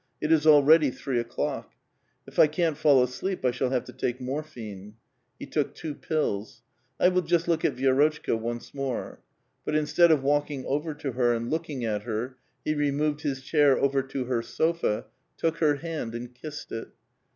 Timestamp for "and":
11.35-11.51, 16.15-16.33